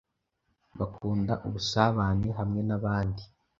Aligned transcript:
Bakunda 0.77 1.33
ubusabane 1.47 2.27
hamwe 2.39 2.61
nabandi 2.67 3.23